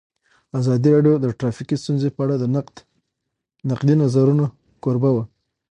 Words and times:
ازادي 0.59 0.89
راډیو 0.95 1.15
د 1.19 1.25
ټرافیکي 1.39 1.75
ستونزې 1.83 2.09
په 2.15 2.19
اړه 2.25 2.35
د 2.39 2.45
نقدي 3.69 3.95
نظرونو 4.03 4.45
کوربه 4.83 5.09
وه. 5.15 5.23